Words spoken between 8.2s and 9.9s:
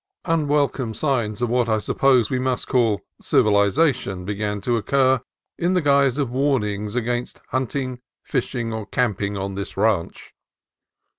fishing, or camping on this